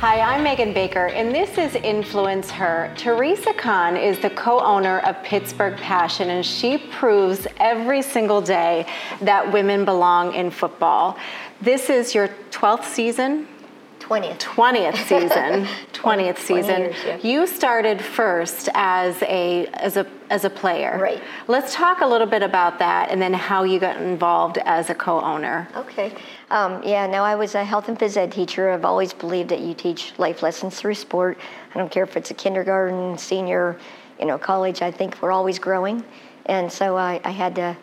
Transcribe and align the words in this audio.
Hi, 0.00 0.20
I'm 0.20 0.42
Megan 0.42 0.74
Baker, 0.74 1.06
and 1.06 1.34
this 1.34 1.56
is 1.56 1.74
Influence 1.74 2.50
Her. 2.50 2.92
Teresa 2.98 3.54
Conn 3.54 3.96
is 3.96 4.18
the 4.18 4.28
co 4.28 4.60
owner 4.60 4.98
of 4.98 5.22
Pittsburgh 5.22 5.74
Passion, 5.78 6.28
and 6.28 6.44
she 6.44 6.76
proves 6.76 7.46
every 7.56 8.02
single 8.02 8.42
day 8.42 8.86
that 9.22 9.50
women 9.50 9.86
belong 9.86 10.34
in 10.34 10.50
football. 10.50 11.16
This 11.62 11.88
is 11.88 12.14
your 12.14 12.28
12th 12.50 12.84
season 12.84 13.48
20th. 14.00 14.38
20th 14.38 14.96
season 15.08 15.66
20th 16.06 16.38
season 16.38 16.80
years, 16.82 16.96
yeah. 17.04 17.18
you 17.22 17.46
started 17.46 18.00
first 18.00 18.68
as 18.74 19.20
a 19.22 19.66
as 19.74 19.96
a 19.96 20.06
as 20.30 20.44
a 20.44 20.50
player 20.50 20.98
Right. 21.00 21.22
let's 21.48 21.74
talk 21.74 22.00
a 22.00 22.06
little 22.06 22.26
bit 22.26 22.42
about 22.42 22.78
that 22.78 23.10
and 23.10 23.20
then 23.20 23.32
how 23.34 23.64
you 23.64 23.78
got 23.78 23.96
involved 23.96 24.58
as 24.64 24.90
a 24.90 24.94
co-owner 24.94 25.68
Okay. 25.76 26.12
Um, 26.50 26.80
yeah, 26.84 27.06
no, 27.08 27.22
I 27.24 27.34
was 27.34 27.56
a 27.56 27.64
health 27.64 27.88
and 27.88 27.98
phys 27.98 28.16
ed 28.16 28.30
teacher. 28.30 28.70
I've 28.70 28.84
always 28.84 29.12
believed 29.12 29.48
that 29.48 29.60
you 29.60 29.74
teach 29.74 30.16
life 30.16 30.44
lessons 30.44 30.76
through 30.78 30.94
sport. 30.94 31.38
I 31.74 31.78
don't 31.78 31.90
care 31.90 32.04
if 32.04 32.16
it's 32.16 32.30
a 32.30 32.34
kindergarten, 32.34 33.18
senior, 33.18 33.76
you 34.20 34.26
know, 34.26 34.38
college. 34.38 34.80
I 34.80 34.92
think 34.92 35.20
we're 35.20 35.32
always 35.32 35.58
growing. 35.58 36.04
And 36.46 36.70
so 36.70 36.96
I, 36.96 37.20
I 37.24 37.30
had 37.30 37.56
the 37.56 37.76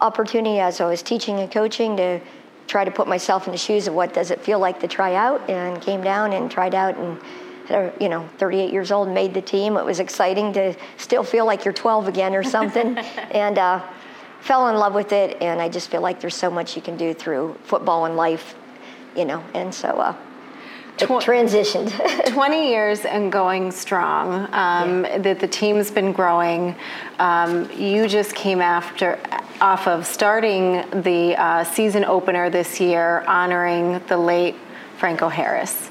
opportunity 0.00 0.58
as 0.58 0.80
I 0.80 0.86
was 0.88 1.00
teaching 1.00 1.38
and 1.38 1.48
coaching 1.50 1.96
to 1.98 2.20
try 2.66 2.84
to 2.84 2.90
put 2.90 3.06
myself 3.06 3.46
in 3.46 3.52
the 3.52 3.58
shoes 3.58 3.86
of 3.86 3.94
what 3.94 4.12
does 4.12 4.32
it 4.32 4.40
feel 4.40 4.58
like 4.58 4.80
to 4.80 4.88
try 4.88 5.14
out 5.14 5.48
and 5.48 5.80
came 5.80 6.02
down 6.02 6.32
and 6.32 6.50
tried 6.50 6.74
out 6.74 6.96
and 6.96 7.20
you 8.00 8.08
know 8.08 8.28
38 8.38 8.72
years 8.72 8.90
old 8.90 9.08
made 9.08 9.34
the 9.34 9.42
team. 9.42 9.76
It 9.76 9.84
was 9.84 10.00
exciting 10.00 10.52
to 10.54 10.74
still 10.96 11.24
feel 11.24 11.46
like 11.46 11.64
you're 11.64 11.74
12 11.74 12.08
again 12.08 12.34
or 12.34 12.42
something. 12.42 12.96
And 13.30 13.58
uh, 13.58 13.86
fell 14.40 14.68
in 14.68 14.76
love 14.76 14.94
with 14.94 15.12
it 15.12 15.36
and 15.42 15.60
i 15.60 15.68
just 15.68 15.90
feel 15.90 16.00
like 16.00 16.20
there's 16.20 16.34
so 16.34 16.50
much 16.50 16.76
you 16.76 16.82
can 16.82 16.96
do 16.96 17.12
through 17.12 17.56
football 17.64 18.04
and 18.04 18.16
life 18.16 18.54
you 19.16 19.24
know 19.24 19.44
and 19.54 19.74
so 19.74 19.88
uh, 19.88 20.14
it 21.00 21.08
transitioned. 21.08 21.92
20 22.32 22.70
years 22.70 23.04
and 23.04 23.30
going 23.30 23.70
strong 23.70 24.48
um, 24.52 25.02
that 25.02 25.38
the 25.38 25.46
team's 25.46 25.92
been 25.92 26.10
growing. 26.10 26.74
Um, 27.20 27.70
you 27.70 28.08
just 28.08 28.34
came 28.34 28.60
after 28.60 29.16
off 29.60 29.86
of 29.86 30.04
starting 30.06 30.84
the 31.02 31.36
uh, 31.40 31.62
season 31.62 32.04
opener 32.04 32.50
this 32.50 32.80
year 32.80 33.20
honoring 33.28 34.00
the 34.06 34.16
late 34.16 34.56
franco 34.96 35.28
harris 35.28 35.90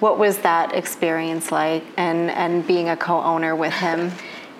what 0.00 0.18
was 0.18 0.38
that 0.38 0.74
experience 0.74 1.52
like 1.52 1.84
and, 1.96 2.30
and 2.30 2.66
being 2.66 2.88
a 2.88 2.96
co-owner 2.96 3.54
with 3.54 3.72
him? 3.72 4.12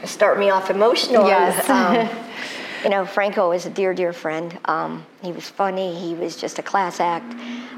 Start 0.04 0.38
me 0.38 0.50
off 0.50 0.70
emotional. 0.70 1.26
Yes. 1.26 1.68
um, 1.68 2.08
you 2.84 2.90
know 2.90 3.04
franco 3.04 3.52
is 3.52 3.66
a 3.66 3.70
dear 3.70 3.94
dear 3.94 4.12
friend. 4.12 4.58
Um, 4.66 5.04
he 5.22 5.32
was 5.32 5.48
funny. 5.48 5.94
He 5.94 6.14
was 6.14 6.36
just 6.36 6.58
a 6.58 6.62
class 6.62 7.00
act. 7.00 7.34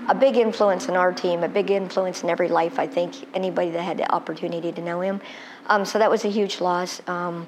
A 0.08 0.14
big 0.14 0.36
influence 0.36 0.88
in 0.88 0.96
our 0.96 1.12
team 1.12 1.42
a 1.42 1.48
big 1.48 1.70
influence 1.70 2.22
in 2.22 2.30
every 2.30 2.48
life 2.48 2.78
i 2.78 2.86
think 2.86 3.14
anybody 3.34 3.70
that 3.70 3.82
had 3.82 3.98
the 3.98 4.10
opportunity 4.12 4.72
to 4.72 4.82
know 4.82 5.00
him. 5.00 5.20
Um, 5.66 5.84
so 5.84 5.98
that 5.98 6.10
was 6.10 6.24
a 6.24 6.28
huge 6.28 6.60
loss. 6.60 7.00
Um, 7.08 7.46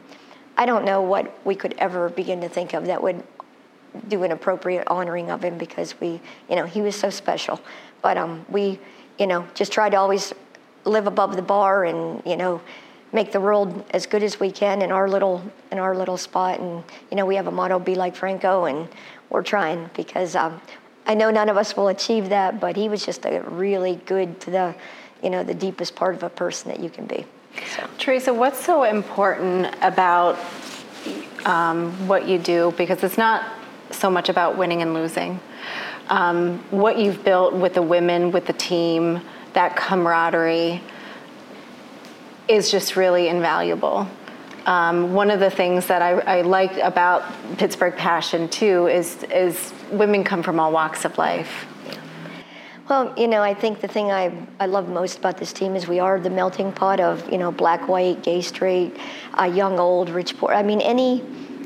i 0.57 0.67
don't 0.67 0.85
know 0.85 1.01
what 1.03 1.45
we 1.45 1.55
could 1.55 1.75
ever 1.79 2.09
begin 2.09 2.41
to 2.41 2.49
think 2.49 2.75
of 2.75 2.87
that 2.87 3.03
would 3.03 3.23
do 4.09 4.23
an 4.23 4.33
appropriate 4.33 4.87
honoring 4.89 5.31
of 5.31 5.45
him 5.45 5.59
because 5.59 5.99
we, 6.01 6.21
you 6.49 6.57
know, 6.57 6.65
he 6.65 6.81
was 6.81 6.97
so 6.97 7.11
special. 7.11 7.61
But 8.03 8.17
um, 8.17 8.45
we, 8.49 8.79
you 9.21 9.27
know, 9.27 9.47
just 9.55 9.71
try 9.71 9.89
to 9.91 9.97
always 9.97 10.33
live 10.85 11.07
above 11.07 11.37
the 11.37 11.43
bar 11.43 11.85
and, 11.85 12.23
you 12.25 12.37
know, 12.37 12.61
make 13.13 13.33
the 13.33 13.41
world 13.41 13.85
as 13.91 14.07
good 14.07 14.23
as 14.23 14.41
we 14.41 14.51
can 14.51 14.83
in 14.83 14.91
our 14.91 15.09
little 15.09 15.43
in 15.71 15.79
our 15.79 15.97
little 15.97 16.17
spot. 16.17 16.59
And 16.59 16.83
you 17.11 17.17
know, 17.17 17.27
we 17.27 17.37
have 17.37 17.47
a 17.47 17.51
motto: 17.51 17.79
"Be 17.79 17.95
like 17.95 18.17
Franco," 18.17 18.65
and 18.65 18.89
we're 19.29 19.43
trying 19.43 19.91
because 19.95 20.35
um, 20.37 20.61
I 21.07 21.15
know 21.15 21.31
none 21.31 21.49
of 21.49 21.57
us 21.57 21.77
will 21.77 21.89
achieve 21.89 22.29
that, 22.29 22.61
but 22.61 22.77
he 22.77 22.89
was 22.89 23.05
just 23.05 23.25
a 23.27 23.41
really 23.43 23.97
good 24.07 24.41
to 24.41 24.51
the, 24.51 24.75
you 25.23 25.31
know, 25.31 25.43
the 25.43 25.55
deepest 25.55 25.97
part 25.97 26.15
of 26.15 26.23
a 26.23 26.31
person 26.31 26.71
that 26.71 26.81
you 26.81 26.91
can 26.91 27.07
be. 27.07 27.27
So. 27.75 27.89
Teresa, 27.99 28.33
what's 28.33 28.65
so 28.65 28.85
important 28.85 29.75
about 29.83 30.39
um, 31.45 31.93
what 32.07 32.29
you 32.29 32.39
do? 32.39 32.73
Because 32.77 33.03
it's 33.03 33.19
not 33.19 33.45
so 33.91 34.09
much 34.09 34.29
about 34.29 34.57
winning 34.57 34.83
and 34.83 34.95
losing. 34.95 35.41
Um, 36.11 36.59
what 36.71 36.99
you've 36.99 37.25
built 37.25 37.55
with 37.55 37.75
the 37.75 37.83
women, 37.83 38.33
with 38.33 38.47
the 38.47 38.53
team, 38.53 39.21
that 39.53 39.77
camaraderie 39.77 40.83
is 42.49 42.71
just 42.71 42.97
really 42.97 43.29
invaluable. 43.29 44.09
Um, 44.67 45.15
one 45.15 45.31
of 45.31 45.41
the 45.41 45.51
things 45.51 45.87
that 45.87 46.03
I, 46.03 46.39
I 46.39 46.41
like 46.43 46.77
about 46.79 47.25
Pittsburgh 47.57 47.97
Passion 47.97 48.49
too 48.49 48.89
is 48.89 49.23
is 49.25 49.73
women 49.91 50.23
come 50.25 50.43
from 50.43 50.61
all 50.61 50.73
walks 50.73 51.05
of 51.05 51.17
life. 51.17 51.67
Well, 52.89 53.15
you 53.17 53.29
know, 53.29 53.41
I 53.41 53.55
think 53.55 53.81
the 53.81 53.87
thing 53.87 54.11
I, 54.11 54.33
I 54.59 54.67
love 54.67 54.89
most 54.89 55.19
about 55.19 55.39
this 55.39 55.53
team 55.53 55.77
is 55.77 55.87
we 55.87 56.01
are 56.01 56.19
the 56.19 56.29
melting 56.29 56.73
pot 56.73 56.99
of, 56.99 57.31
you 57.31 57.39
know, 57.39 57.53
black, 57.53 57.87
white, 57.87 58.25
gay, 58.25 58.41
straight, 58.41 58.97
uh, 59.39 59.45
young, 59.45 59.79
old, 59.79 60.11
rich, 60.11 60.37
poor. 60.37 60.53
I 60.53 60.65
mean, 60.65 60.81
any 60.81 61.23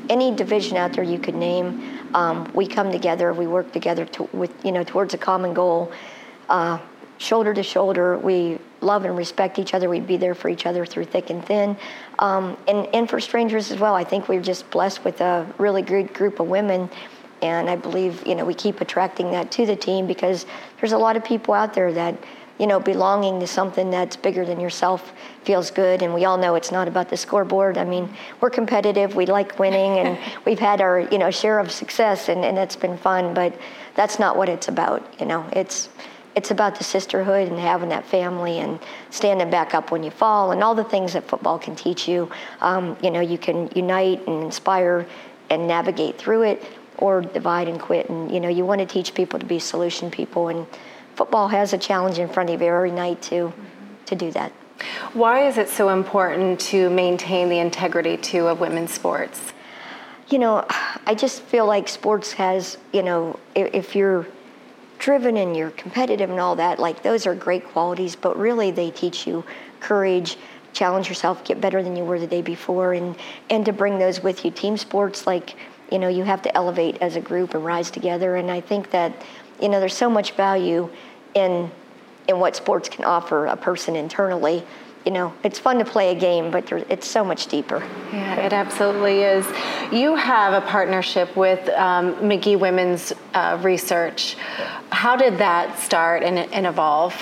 any 0.07 0.33
division 0.35 0.77
out 0.77 0.93
there 0.93 1.03
you 1.03 1.17
could 1.17 1.33
name, 1.33 1.94
um, 2.15 2.49
we 2.53 2.65
come 2.65 2.91
together, 2.91 3.33
we 3.33 3.45
work 3.45 3.71
together 3.73 4.05
to, 4.05 4.23
with, 4.31 4.51
you 4.65 4.71
know, 4.71 4.83
towards 4.83 5.13
a 5.13 5.17
common 5.17 5.53
goal, 5.53 5.91
uh, 6.49 6.79
shoulder 7.17 7.53
to 7.53 7.61
shoulder. 7.61 8.17
We 8.17 8.57
love 8.79 9.03
and 9.03 9.17
respect 9.17 9.59
each 9.59 9.73
other. 9.73 9.89
We'd 9.89 10.07
be 10.07 10.17
there 10.17 10.33
for 10.33 10.47
each 10.47 10.65
other 10.65 10.85
through 10.85 11.05
thick 11.05 11.29
and 11.29 11.45
thin, 11.45 11.77
um, 12.19 12.57
and 12.67 12.87
and 12.93 13.09
for 13.09 13.19
strangers 13.19 13.69
as 13.71 13.79
well. 13.79 13.95
I 13.95 14.05
think 14.05 14.29
we're 14.29 14.41
just 14.41 14.69
blessed 14.71 15.03
with 15.03 15.21
a 15.21 15.45
really 15.57 15.81
good 15.81 16.13
group 16.13 16.39
of 16.39 16.47
women 16.47 16.89
and 17.41 17.69
I 17.69 17.75
believe 17.75 18.25
you 18.25 18.35
know 18.35 18.45
we 18.45 18.53
keep 18.53 18.81
attracting 18.81 19.31
that 19.31 19.51
to 19.51 19.65
the 19.65 19.75
team 19.75 20.07
because 20.07 20.45
there's 20.79 20.93
a 20.93 20.97
lot 20.97 21.17
of 21.17 21.23
people 21.23 21.53
out 21.53 21.73
there 21.73 21.91
that 21.93 22.15
you 22.57 22.67
know 22.67 22.79
belonging 22.79 23.39
to 23.39 23.47
something 23.47 23.89
that's 23.89 24.15
bigger 24.15 24.45
than 24.45 24.59
yourself 24.59 25.13
feels 25.43 25.71
good. 25.71 26.01
And 26.01 26.13
we 26.13 26.25
all 26.25 26.37
know 26.37 26.55
it's 26.55 26.71
not 26.71 26.87
about 26.87 27.09
the 27.09 27.17
scoreboard. 27.17 27.77
I 27.77 27.85
mean 27.85 28.09
we're 28.41 28.49
competitive. 28.49 29.15
We 29.15 29.25
like 29.25 29.57
winning 29.59 29.99
and 29.99 30.17
we've 30.45 30.59
had 30.59 30.81
our 30.81 31.01
you 31.01 31.17
know 31.17 31.31
share 31.31 31.59
of 31.59 31.71
success 31.71 32.29
and, 32.29 32.43
and 32.45 32.57
it's 32.57 32.75
been 32.75 32.97
fun 32.97 33.33
but 33.33 33.53
that's 33.95 34.19
not 34.19 34.37
what 34.37 34.49
it's 34.49 34.67
about 34.67 35.03
you 35.19 35.25
know. 35.25 35.45
It's 35.53 35.89
it's 36.35 36.51
about 36.51 36.75
the 36.77 36.83
sisterhood 36.83 37.47
and 37.47 37.57
having 37.57 37.87
that 37.89 38.05
family 38.05 38.59
and 38.59 38.77
standing 39.09 39.49
back 39.49 39.73
up 39.73 39.89
when 39.89 40.03
you 40.03 40.11
fall 40.11 40.51
and 40.51 40.61
all 40.61 40.75
the 40.75 40.83
things 40.83 41.13
that 41.13 41.25
football 41.25 41.57
can 41.57 41.75
teach 41.75 42.07
you. 42.07 42.29
Um, 42.61 42.97
you 43.01 43.11
know 43.11 43.21
you 43.21 43.37
can 43.37 43.69
unite 43.75 44.25
and 44.27 44.43
inspire 44.43 45.07
and 45.49 45.67
navigate 45.67 46.17
through 46.17 46.43
it 46.43 46.63
or 46.97 47.21
divide 47.21 47.67
and 47.67 47.79
quit. 47.79 48.09
And 48.09 48.31
you 48.31 48.39
know, 48.39 48.49
you 48.49 48.65
want 48.65 48.79
to 48.79 48.85
teach 48.85 49.13
people 49.13 49.39
to 49.39 49.45
be 49.45 49.59
solution 49.59 50.09
people, 50.09 50.49
and 50.49 50.65
football 51.15 51.47
has 51.47 51.73
a 51.73 51.77
challenge 51.77 52.19
in 52.19 52.29
front 52.29 52.49
of 52.49 52.61
you 52.61 52.67
every 52.67 52.91
night 52.91 53.21
to 53.23 53.53
to 54.05 54.15
do 54.15 54.31
that. 54.31 54.51
Why 55.13 55.47
is 55.47 55.57
it 55.57 55.69
so 55.69 55.89
important 55.89 56.59
to 56.61 56.89
maintain 56.89 57.49
the 57.49 57.59
integrity 57.59 58.17
too 58.17 58.47
of 58.47 58.59
women's 58.59 58.93
sports? 58.93 59.53
You 60.29 60.39
know, 60.39 60.65
I 61.05 61.15
just 61.15 61.41
feel 61.41 61.65
like 61.65 61.87
sports 61.87 62.33
has, 62.33 62.77
you 62.91 63.03
know, 63.03 63.39
if, 63.55 63.73
if 63.73 63.95
you're 63.95 64.27
driven 64.99 65.37
and 65.37 65.55
you're 65.55 65.71
competitive 65.71 66.29
and 66.29 66.39
all 66.39 66.55
that, 66.55 66.79
like 66.79 67.03
those 67.03 67.25
are 67.25 67.35
great 67.35 67.65
qualities, 67.65 68.15
but 68.15 68.37
really 68.37 68.71
they 68.71 68.91
teach 68.91 69.25
you 69.25 69.43
courage, 69.79 70.37
challenge 70.73 71.07
yourself, 71.07 71.43
get 71.43 71.61
better 71.61 71.81
than 71.81 71.95
you 71.95 72.03
were 72.03 72.19
the 72.19 72.27
day 72.27 72.41
before, 72.41 72.93
and 72.93 73.15
and 73.49 73.65
to 73.65 73.73
bring 73.73 73.97
those 73.97 74.21
with 74.21 74.43
you. 74.43 74.51
Team 74.51 74.77
sports, 74.77 75.25
like 75.25 75.55
you 75.91 75.99
know, 75.99 76.07
you 76.07 76.23
have 76.23 76.41
to 76.41 76.55
elevate 76.55 76.97
as 77.01 77.15
a 77.15 77.21
group 77.21 77.53
and 77.53 77.63
rise 77.63 77.91
together. 77.91 78.35
And 78.35 78.49
I 78.49 78.61
think 78.61 78.89
that, 78.91 79.13
you 79.61 79.69
know, 79.69 79.79
there's 79.79 79.95
so 79.97 80.09
much 80.09 80.31
value 80.33 80.89
in 81.33 81.69
in 82.27 82.39
what 82.39 82.55
sports 82.55 82.89
can 82.89 83.05
offer 83.05 83.45
a 83.45 83.55
person 83.55 83.95
internally. 83.95 84.63
You 85.05 85.11
know, 85.11 85.33
it's 85.43 85.59
fun 85.59 85.77
to 85.77 85.85
play 85.85 86.09
a 86.09 86.19
game, 86.19 86.49
but 86.49 86.65
there- 86.65 86.83
it's 86.89 87.05
so 87.05 87.23
much 87.23 87.45
deeper. 87.45 87.83
Yeah, 88.11 88.37
it 88.37 88.51
absolutely 88.53 89.21
is. 89.21 89.45
You 89.91 90.15
have 90.15 90.53
a 90.53 90.65
partnership 90.65 91.35
with 91.37 91.69
um, 91.69 92.27
Magee 92.27 92.55
Women's 92.55 93.13
uh, 93.35 93.59
Research. 93.61 94.35
How 94.89 95.15
did 95.15 95.37
that 95.37 95.77
start 95.77 96.23
and, 96.23 96.39
and 96.51 96.65
evolve? 96.65 97.13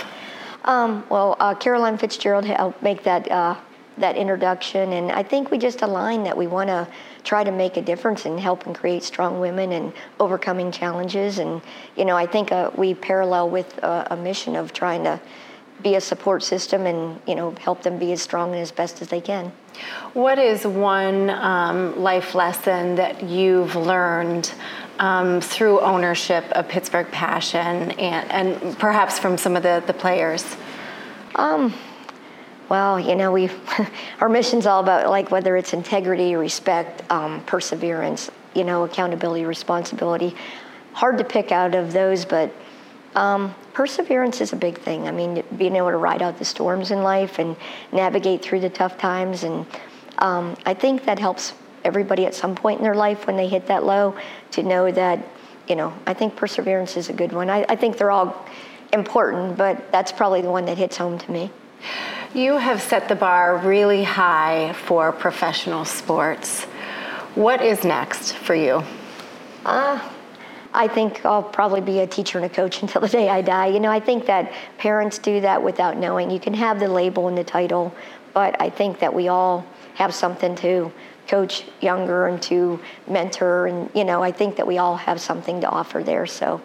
Um, 0.63 1.03
well, 1.09 1.35
uh, 1.41 1.53
Caroline 1.55 1.97
Fitzgerald 1.97 2.45
helped 2.45 2.81
make 2.81 3.03
that 3.03 3.29
uh, 3.29 3.55
that 3.97 4.15
introduction, 4.15 4.93
and 4.93 5.11
I 5.11 5.23
think 5.23 5.51
we 5.51 5.57
just 5.57 5.81
align 5.81 6.23
that 6.23 6.35
we 6.35 6.47
want 6.47 6.69
to 6.69 6.87
try 7.23 7.43
to 7.43 7.51
make 7.51 7.77
a 7.77 7.81
difference 7.81 8.25
and 8.25 8.39
help 8.39 8.65
and 8.65 8.75
create 8.75 9.03
strong 9.03 9.39
women 9.39 9.71
and 9.71 9.93
overcoming 10.19 10.71
challenges. 10.71 11.39
And 11.39 11.61
you 11.95 12.05
know, 12.05 12.17
I 12.17 12.25
think 12.25 12.51
uh, 12.51 12.71
we 12.75 12.93
parallel 12.93 13.49
with 13.49 13.83
uh, 13.83 14.07
a 14.09 14.17
mission 14.17 14.55
of 14.55 14.73
trying 14.73 15.03
to 15.03 15.19
be 15.81 15.95
a 15.95 16.01
support 16.01 16.43
system 16.43 16.85
and 16.85 17.19
you 17.27 17.35
know 17.35 17.51
help 17.59 17.83
them 17.83 17.99
be 17.99 18.13
as 18.13 18.21
strong 18.21 18.51
and 18.51 18.59
as 18.61 18.71
best 18.71 19.01
as 19.01 19.09
they 19.09 19.21
can. 19.21 19.51
What 20.13 20.39
is 20.39 20.65
one 20.65 21.29
um, 21.29 22.01
life 22.01 22.35
lesson 22.35 22.95
that 22.95 23.23
you've 23.23 23.75
learned 23.75 24.53
um, 24.99 25.41
through 25.41 25.79
ownership 25.81 26.45
of 26.51 26.67
Pittsburgh 26.67 27.09
Passion 27.11 27.91
and, 27.91 28.31
and 28.31 28.77
perhaps 28.77 29.17
from 29.17 29.37
some 29.37 29.55
of 29.55 29.63
the, 29.63 29.83
the 29.87 29.93
players? 29.93 30.45
Um, 31.35 31.73
well, 32.69 32.99
you 32.99 33.15
know, 33.15 33.31
we 33.31 33.49
our 34.19 34.29
mission's 34.29 34.65
all 34.65 34.81
about 34.81 35.09
like 35.09 35.31
whether 35.31 35.55
it's 35.57 35.73
integrity, 35.73 36.35
respect, 36.35 37.03
um, 37.11 37.41
perseverance, 37.45 38.31
you 38.55 38.63
know, 38.63 38.83
accountability, 38.83 39.45
responsibility. 39.45 40.35
Hard 40.93 41.17
to 41.17 41.23
pick 41.23 41.51
out 41.51 41.75
of 41.75 41.93
those, 41.93 42.25
but 42.25 42.51
Um, 43.15 43.53
perseverance 43.73 44.41
is 44.41 44.53
a 44.53 44.55
big 44.55 44.79
thing. 44.79 45.07
I 45.07 45.11
mean, 45.11 45.43
being 45.57 45.75
able 45.75 45.91
to 45.91 45.97
ride 45.97 46.21
out 46.23 46.39
the 46.39 46.45
storms 46.45 46.89
in 46.89 47.03
life 47.03 47.37
and 47.39 47.55
navigate 47.91 48.41
through 48.41 48.61
the 48.61 48.69
tough 48.69 48.97
times. 48.97 49.43
And 49.43 49.65
um, 50.17 50.55
I 50.65 50.73
think 50.73 51.05
that 51.05 51.19
helps 51.19 51.53
everybody 51.83 52.25
at 52.25 52.33
some 52.33 52.55
point 52.55 52.79
in 52.79 52.83
their 52.83 52.95
life 52.95 53.27
when 53.27 53.35
they 53.35 53.47
hit 53.47 53.67
that 53.67 53.83
low 53.83 54.15
to 54.51 54.63
know 54.63 54.91
that, 54.91 55.19
you 55.67 55.75
know, 55.75 55.93
I 56.07 56.13
think 56.15 56.35
perseverance 56.35 56.97
is 56.97 57.09
a 57.09 57.13
good 57.13 57.31
one. 57.33 57.49
I, 57.49 57.65
I 57.69 57.75
think 57.75 57.97
they're 57.97 58.11
all 58.11 58.33
important, 58.93 59.57
but 59.57 59.91
that's 59.91 60.11
probably 60.11 60.41
the 60.41 60.51
one 60.51 60.65
that 60.65 60.77
hits 60.77 60.97
home 60.97 61.17
to 61.19 61.31
me. 61.31 61.51
You 62.33 62.57
have 62.57 62.81
set 62.81 63.07
the 63.09 63.15
bar 63.15 63.57
really 63.57 64.03
high 64.03 64.73
for 64.73 65.11
professional 65.11 65.85
sports. 65.85 66.63
What 67.35 67.61
is 67.61 67.83
next 67.83 68.33
for 68.33 68.55
you? 68.55 68.83
Uh, 69.65 69.99
I 70.73 70.87
think 70.87 71.23
I'll 71.25 71.43
probably 71.43 71.81
be 71.81 71.99
a 71.99 72.07
teacher 72.07 72.37
and 72.39 72.45
a 72.45 72.49
coach 72.49 72.81
until 72.81 73.01
the 73.01 73.07
day 73.07 73.29
I 73.29 73.41
die. 73.41 73.67
You 73.67 73.79
know, 73.79 73.91
I 73.91 73.99
think 73.99 74.25
that 74.25 74.51
parents 74.77 75.19
do 75.19 75.41
that 75.41 75.61
without 75.61 75.97
knowing. 75.97 76.31
You 76.31 76.39
can 76.39 76.53
have 76.53 76.79
the 76.79 76.87
label 76.87 77.27
and 77.27 77.37
the 77.37 77.43
title, 77.43 77.93
but 78.33 78.59
I 78.61 78.69
think 78.69 78.99
that 78.99 79.13
we 79.13 79.27
all 79.27 79.65
have 79.95 80.13
something 80.13 80.55
to 80.55 80.91
coach 81.27 81.65
younger 81.81 82.27
and 82.27 82.41
to 82.43 82.79
mentor. 83.07 83.67
And, 83.67 83.89
you 83.93 84.03
know, 84.03 84.23
I 84.23 84.31
think 84.31 84.55
that 84.57 84.67
we 84.67 84.77
all 84.77 84.97
have 84.97 85.21
something 85.21 85.61
to 85.61 85.69
offer 85.69 86.03
there. 86.03 86.25
So 86.25 86.61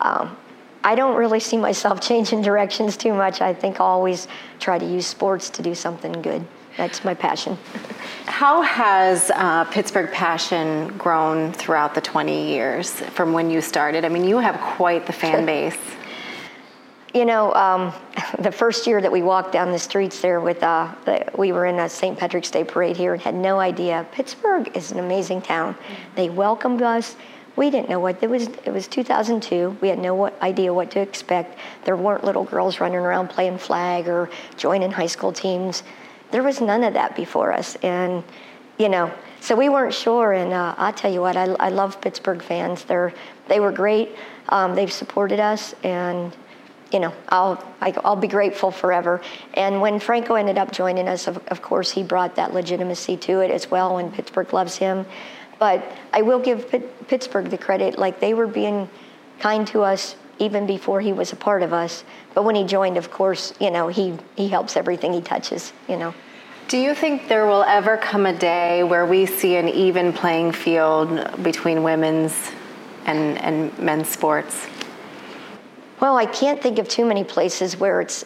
um, 0.00 0.36
I 0.84 0.94
don't 0.94 1.16
really 1.16 1.40
see 1.40 1.56
myself 1.56 2.00
changing 2.08 2.42
directions 2.42 2.96
too 2.96 3.12
much. 3.12 3.40
I 3.40 3.54
think 3.54 3.80
I'll 3.80 3.86
always 3.86 4.28
try 4.60 4.78
to 4.78 4.86
use 4.86 5.06
sports 5.06 5.50
to 5.50 5.62
do 5.62 5.74
something 5.74 6.12
good. 6.12 6.46
That's 6.76 7.04
my 7.04 7.12
passion. 7.12 7.58
How 8.26 8.62
has 8.62 9.32
uh, 9.34 9.64
Pittsburgh 9.64 10.12
Passion 10.12 10.96
grown 10.96 11.52
throughout 11.52 11.92
the 11.92 12.00
20 12.00 12.50
years 12.50 12.92
from 12.92 13.32
when 13.32 13.50
you 13.50 13.60
started? 13.60 14.04
I 14.04 14.08
mean, 14.08 14.22
you 14.24 14.38
have 14.38 14.60
quite 14.60 15.04
the 15.04 15.12
fan 15.12 15.44
base. 15.44 15.76
You 17.14 17.24
know, 17.24 17.52
um, 17.54 17.92
the 18.38 18.52
first 18.52 18.86
year 18.86 19.00
that 19.00 19.10
we 19.10 19.22
walked 19.22 19.50
down 19.50 19.72
the 19.72 19.78
streets 19.78 20.20
there 20.20 20.40
with, 20.40 20.62
uh, 20.62 20.94
we 21.36 21.50
were 21.50 21.66
in 21.66 21.80
a 21.80 21.88
St. 21.88 22.16
Patrick's 22.16 22.50
Day 22.50 22.62
parade 22.62 22.96
here 22.96 23.12
and 23.12 23.20
had 23.20 23.34
no 23.34 23.58
idea. 23.58 24.06
Pittsburgh 24.12 24.70
is 24.76 24.92
an 24.92 25.00
amazing 25.00 25.42
town. 25.42 25.76
They 26.14 26.28
welcomed 26.30 26.82
us. 26.82 27.16
We 27.58 27.70
didn't 27.70 27.88
know 27.88 27.98
what 27.98 28.22
it 28.22 28.30
was. 28.30 28.46
It 28.64 28.72
was 28.72 28.86
2002. 28.86 29.78
We 29.80 29.88
had 29.88 29.98
no 29.98 30.26
idea 30.40 30.72
what 30.72 30.92
to 30.92 31.00
expect. 31.00 31.58
There 31.84 31.96
weren't 31.96 32.22
little 32.22 32.44
girls 32.44 32.78
running 32.78 32.98
around 33.00 33.30
playing 33.30 33.58
flag 33.58 34.06
or 34.06 34.30
joining 34.56 34.92
high 34.92 35.08
school 35.08 35.32
teams. 35.32 35.82
There 36.30 36.44
was 36.44 36.60
none 36.60 36.84
of 36.84 36.94
that 36.94 37.16
before 37.16 37.52
us, 37.52 37.74
and 37.82 38.22
you 38.78 38.88
know, 38.88 39.12
so 39.40 39.56
we 39.56 39.68
weren't 39.68 39.92
sure. 39.92 40.34
And 40.34 40.52
uh, 40.52 40.76
I'll 40.78 40.92
tell 40.92 41.12
you 41.12 41.20
what, 41.20 41.36
I, 41.36 41.46
I 41.58 41.70
love 41.70 42.00
Pittsburgh 42.00 42.40
fans. 42.40 42.84
They're 42.84 43.12
they 43.48 43.58
were 43.58 43.72
great. 43.72 44.10
Um, 44.50 44.76
they've 44.76 44.92
supported 44.92 45.40
us, 45.40 45.74
and 45.82 46.36
you 46.92 47.00
know, 47.00 47.12
I'll 47.28 47.60
I, 47.80 47.90
will 47.90 48.02
i 48.04 48.08
will 48.10 48.16
be 48.16 48.28
grateful 48.28 48.70
forever. 48.70 49.20
And 49.54 49.80
when 49.80 49.98
Franco 49.98 50.36
ended 50.36 50.58
up 50.58 50.70
joining 50.70 51.08
us, 51.08 51.26
of, 51.26 51.38
of 51.48 51.60
course, 51.60 51.90
he 51.90 52.04
brought 52.04 52.36
that 52.36 52.54
legitimacy 52.54 53.16
to 53.16 53.40
it 53.40 53.50
as 53.50 53.68
well. 53.68 53.98
And 53.98 54.14
Pittsburgh 54.14 54.52
loves 54.52 54.76
him. 54.76 55.06
But 55.58 55.84
I 56.12 56.22
will 56.22 56.38
give 56.38 56.70
Pitt, 56.70 57.08
Pittsburgh 57.08 57.46
the 57.46 57.58
credit, 57.58 57.98
like 57.98 58.20
they 58.20 58.34
were 58.34 58.46
being 58.46 58.88
kind 59.40 59.66
to 59.68 59.82
us 59.82 60.16
even 60.38 60.66
before 60.66 61.00
he 61.00 61.12
was 61.12 61.32
a 61.32 61.36
part 61.36 61.62
of 61.62 61.72
us. 61.72 62.04
But 62.34 62.44
when 62.44 62.54
he 62.54 62.64
joined, 62.64 62.96
of 62.96 63.10
course, 63.10 63.52
you 63.60 63.70
know, 63.70 63.88
he, 63.88 64.16
he 64.36 64.48
helps 64.48 64.76
everything 64.76 65.12
he 65.12 65.20
touches, 65.20 65.72
you 65.88 65.96
know. 65.96 66.14
Do 66.68 66.76
you 66.76 66.94
think 66.94 67.28
there 67.28 67.46
will 67.46 67.62
ever 67.64 67.96
come 67.96 68.26
a 68.26 68.32
day 68.32 68.82
where 68.82 69.06
we 69.06 69.26
see 69.26 69.56
an 69.56 69.68
even 69.68 70.12
playing 70.12 70.52
field 70.52 71.42
between 71.42 71.82
women's 71.82 72.50
and, 73.06 73.38
and 73.38 73.76
men's 73.78 74.08
sports? 74.08 74.66
Well, 76.00 76.16
I 76.16 76.26
can't 76.26 76.62
think 76.62 76.78
of 76.78 76.86
too 76.86 77.04
many 77.04 77.24
places 77.24 77.78
where 77.78 78.00
it's 78.00 78.24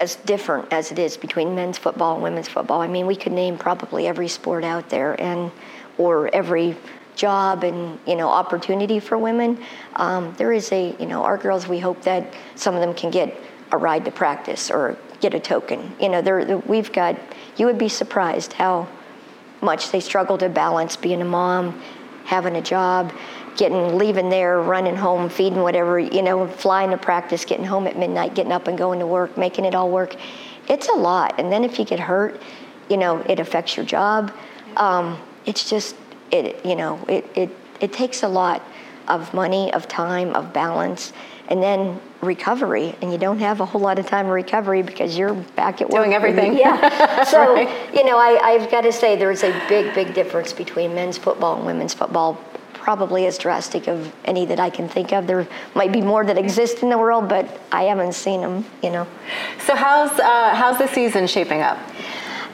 as 0.00 0.16
different 0.16 0.72
as 0.72 0.90
it 0.90 0.98
is 0.98 1.16
between 1.16 1.54
men's 1.54 1.78
football 1.78 2.14
and 2.14 2.22
women's 2.22 2.48
football. 2.48 2.80
I 2.80 2.88
mean, 2.88 3.06
we 3.06 3.14
could 3.14 3.32
name 3.32 3.56
probably 3.56 4.06
every 4.06 4.28
sport 4.28 4.64
out 4.64 4.88
there 4.88 5.20
and 5.20 5.52
or 5.98 6.34
every 6.34 6.76
job 7.16 7.64
and 7.64 7.98
you 8.06 8.16
know 8.16 8.28
opportunity 8.28 9.00
for 9.00 9.18
women. 9.18 9.58
Um, 9.96 10.34
there 10.36 10.52
is 10.52 10.70
a 10.72 10.94
you 10.98 11.06
know 11.06 11.22
our 11.22 11.38
girls. 11.38 11.66
We 11.68 11.78
hope 11.78 12.02
that 12.02 12.32
some 12.54 12.74
of 12.74 12.80
them 12.80 12.94
can 12.94 13.10
get 13.10 13.36
a 13.72 13.76
ride 13.76 14.04
to 14.04 14.10
practice 14.10 14.70
or 14.70 14.96
get 15.20 15.34
a 15.34 15.40
token. 15.40 15.94
You 16.00 16.08
know, 16.08 16.22
there 16.22 16.58
we've 16.58 16.92
got. 16.92 17.18
You 17.56 17.66
would 17.66 17.78
be 17.78 17.88
surprised 17.88 18.52
how 18.52 18.88
much 19.60 19.90
they 19.90 20.00
struggle 20.00 20.36
to 20.38 20.48
balance 20.48 20.96
being 20.96 21.22
a 21.22 21.24
mom, 21.24 21.80
having 22.24 22.56
a 22.56 22.62
job, 22.62 23.12
getting 23.56 23.96
leaving 23.96 24.28
there, 24.28 24.60
running 24.60 24.96
home, 24.96 25.28
feeding 25.28 25.62
whatever 25.62 25.98
you 25.98 26.22
know, 26.22 26.46
flying 26.46 26.90
to 26.90 26.98
practice, 26.98 27.44
getting 27.44 27.64
home 27.64 27.86
at 27.86 27.98
midnight, 27.98 28.34
getting 28.34 28.52
up 28.52 28.68
and 28.68 28.76
going 28.76 28.98
to 28.98 29.06
work, 29.06 29.36
making 29.38 29.64
it 29.64 29.74
all 29.74 29.90
work. 29.90 30.16
It's 30.68 30.88
a 30.88 30.94
lot. 30.94 31.38
And 31.38 31.52
then 31.52 31.62
if 31.64 31.78
you 31.78 31.84
get 31.84 32.00
hurt, 32.00 32.40
you 32.88 32.96
know, 32.96 33.20
it 33.28 33.38
affects 33.38 33.76
your 33.76 33.86
job. 33.86 34.32
Um, 34.76 35.18
it's 35.46 35.68
just 35.68 35.96
it 36.30 36.64
you 36.64 36.76
know 36.76 37.04
it, 37.08 37.24
it 37.34 37.50
it 37.80 37.92
takes 37.92 38.22
a 38.22 38.28
lot 38.28 38.62
of 39.08 39.32
money 39.34 39.72
of 39.72 39.86
time 39.86 40.34
of 40.34 40.52
balance 40.52 41.12
and 41.48 41.62
then 41.62 42.00
recovery. 42.22 42.94
And 43.02 43.12
you 43.12 43.18
don't 43.18 43.38
have 43.38 43.60
a 43.60 43.66
whole 43.66 43.80
lot 43.80 43.98
of 43.98 44.06
time 44.06 44.28
recovery 44.28 44.82
because 44.82 45.16
you're 45.16 45.34
back 45.34 45.80
at 45.82 45.90
work. 45.90 46.02
Doing 46.02 46.14
everything. 46.14 46.56
Yeah. 46.56 47.24
So 47.34 47.54
right. 47.54 47.94
you 47.94 48.04
know 48.04 48.18
I, 48.18 48.38
i've 48.44 48.70
got 48.70 48.82
to 48.82 48.92
say 48.92 49.16
there's 49.16 49.42
a 49.42 49.50
big 49.68 49.94
big 49.94 50.14
difference 50.14 50.52
between 50.52 50.94
men's 50.94 51.16
football 51.16 51.56
and 51.56 51.66
women's 51.66 51.94
football 51.94 52.34
probably 52.74 53.26
as 53.26 53.38
drastic 53.38 53.88
of 53.88 54.14
any 54.24 54.44
that 54.46 54.60
i 54.60 54.68
can 54.68 54.88
think 54.88 55.12
of. 55.12 55.26
There 55.26 55.48
might 55.74 55.90
be 55.90 56.00
more 56.00 56.24
that 56.24 56.36
exist 56.38 56.82
in 56.82 56.90
the 56.90 56.98
world 56.98 57.28
but 57.28 57.60
i 57.72 57.84
haven't 57.84 58.12
seen 58.12 58.40
them 58.40 58.64
you 58.82 58.90
know. 58.90 59.06
So 59.66 59.74
how's 59.74 60.10
uh, 60.18 60.54
how's 60.54 60.78
the 60.78 60.86
season 60.88 61.26
shaping 61.26 61.62
up 61.62 61.78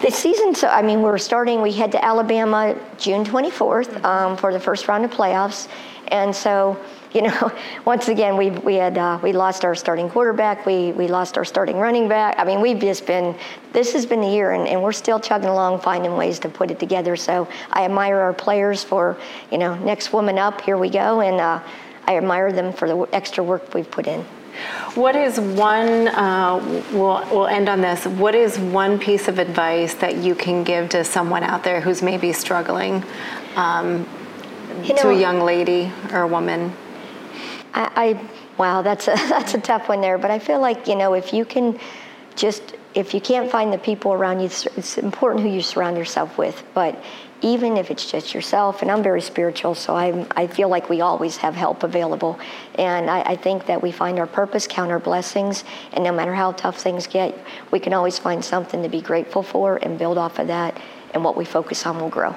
the 0.00 0.10
season, 0.10 0.54
so 0.54 0.68
I 0.68 0.80
mean, 0.80 1.02
we're 1.02 1.18
starting, 1.18 1.60
we 1.60 1.72
head 1.72 1.92
to 1.92 2.02
Alabama 2.02 2.74
June 2.96 3.24
24th 3.24 4.02
um, 4.04 4.36
for 4.36 4.52
the 4.52 4.60
first 4.60 4.88
round 4.88 5.04
of 5.04 5.10
playoffs. 5.10 5.68
And 6.08 6.34
so, 6.34 6.82
you 7.12 7.22
know, 7.22 7.52
once 7.84 8.08
again, 8.08 8.36
we 8.36 8.50
we 8.50 8.74
had 8.76 8.96
uh, 8.96 9.18
we 9.22 9.32
lost 9.32 9.64
our 9.64 9.74
starting 9.74 10.08
quarterback, 10.08 10.64
we 10.64 10.92
we 10.92 11.06
lost 11.06 11.36
our 11.36 11.44
starting 11.44 11.76
running 11.76 12.08
back. 12.08 12.36
I 12.38 12.44
mean, 12.44 12.60
we've 12.60 12.78
just 12.78 13.06
been 13.06 13.36
this 13.72 13.92
has 13.92 14.06
been 14.06 14.20
the 14.20 14.28
year, 14.28 14.52
and, 14.52 14.66
and 14.66 14.82
we're 14.82 14.92
still 14.92 15.20
chugging 15.20 15.50
along, 15.50 15.80
finding 15.80 16.16
ways 16.16 16.38
to 16.40 16.48
put 16.48 16.70
it 16.70 16.78
together. 16.80 17.14
So 17.14 17.46
I 17.70 17.84
admire 17.84 18.18
our 18.18 18.32
players 18.32 18.82
for 18.82 19.18
you 19.52 19.58
know 19.58 19.76
next 19.76 20.12
woman 20.12 20.38
up, 20.38 20.62
here 20.62 20.78
we 20.78 20.88
go, 20.88 21.20
and 21.20 21.40
uh, 21.40 21.60
I 22.06 22.16
admire 22.16 22.52
them 22.52 22.72
for 22.72 22.88
the 22.88 23.06
extra 23.12 23.44
work 23.44 23.74
we've 23.74 23.90
put 23.90 24.06
in. 24.06 24.24
What 24.94 25.16
is 25.16 25.38
one, 25.38 26.08
uh, 26.08 26.84
we'll, 26.92 27.24
we'll 27.30 27.46
end 27.46 27.68
on 27.68 27.80
this, 27.80 28.06
what 28.06 28.34
is 28.34 28.58
one 28.58 28.98
piece 28.98 29.28
of 29.28 29.38
advice 29.38 29.94
that 29.94 30.16
you 30.16 30.34
can 30.34 30.64
give 30.64 30.88
to 30.90 31.04
someone 31.04 31.42
out 31.42 31.64
there 31.64 31.80
who's 31.80 32.02
maybe 32.02 32.32
struggling, 32.32 33.04
um, 33.56 34.08
you 34.82 34.94
know, 34.94 35.02
to 35.02 35.08
a 35.10 35.18
young 35.18 35.40
lady 35.40 35.92
or 36.12 36.22
a 36.22 36.28
woman? 36.28 36.72
I, 37.74 37.90
I, 37.94 38.30
wow, 38.58 38.82
that's 38.82 39.08
a, 39.08 39.14
that's 39.28 39.54
a 39.54 39.60
tough 39.60 39.88
one 39.88 40.00
there, 40.00 40.18
but 40.18 40.30
I 40.30 40.38
feel 40.38 40.60
like, 40.60 40.88
you 40.88 40.96
know, 40.96 41.14
if 41.14 41.32
you 41.32 41.44
can 41.44 41.78
just, 42.34 42.74
if 42.94 43.14
you 43.14 43.20
can't 43.20 43.50
find 43.50 43.72
the 43.72 43.78
people 43.78 44.12
around 44.12 44.40
you, 44.40 44.46
it's 44.46 44.98
important 44.98 45.44
who 45.44 45.50
you 45.50 45.62
surround 45.62 45.96
yourself 45.96 46.36
with, 46.38 46.62
but 46.74 47.02
even 47.42 47.76
if 47.76 47.90
it's 47.90 48.10
just 48.10 48.34
yourself. 48.34 48.82
And 48.82 48.90
I'm 48.90 49.02
very 49.02 49.20
spiritual, 49.20 49.74
so 49.74 49.94
i 49.94 50.26
I 50.36 50.46
feel 50.46 50.68
like 50.68 50.88
we 50.88 51.00
always 51.00 51.36
have 51.38 51.54
help 51.54 51.82
available. 51.82 52.38
And 52.76 53.10
I, 53.10 53.20
I, 53.22 53.36
think 53.36 53.66
that 53.66 53.82
we 53.82 53.92
find 53.92 54.18
our 54.18 54.26
purpose, 54.26 54.66
count 54.66 54.90
our 54.90 54.98
blessings, 54.98 55.64
and 55.92 56.04
no 56.04 56.12
matter 56.12 56.34
how 56.34 56.52
tough 56.52 56.78
things 56.78 57.06
get, 57.06 57.36
we 57.70 57.80
can 57.80 57.92
always 57.92 58.18
find 58.18 58.44
something 58.44 58.82
to 58.82 58.88
be 58.88 59.00
grateful 59.00 59.42
for 59.42 59.76
and 59.82 59.98
build 59.98 60.18
off 60.18 60.38
of 60.38 60.46
that. 60.48 60.80
And 61.12 61.24
what 61.24 61.36
we 61.36 61.44
focus 61.44 61.86
on 61.86 62.00
will 62.00 62.08
grow. 62.08 62.36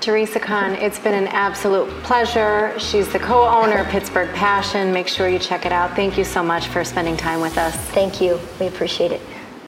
Teresa 0.00 0.38
Conn, 0.38 0.74
it's 0.74 0.98
been 0.98 1.14
an 1.14 1.28
absolute 1.28 1.88
pleasure. 2.02 2.78
She's 2.78 3.10
the 3.10 3.18
co 3.18 3.48
owner 3.48 3.78
of 3.78 3.86
Pittsburgh 3.88 4.28
Passion. 4.34 4.92
Make 4.92 5.08
sure 5.08 5.28
you 5.28 5.38
check 5.38 5.64
it 5.64 5.72
out. 5.72 5.96
Thank 5.96 6.18
you 6.18 6.24
so 6.24 6.42
much 6.42 6.68
for 6.68 6.84
spending 6.84 7.16
time 7.16 7.40
with 7.40 7.56
us. 7.56 7.74
Thank 7.92 8.20
you. 8.20 8.38
We 8.60 8.66
appreciate 8.66 9.12
it. 9.12 9.20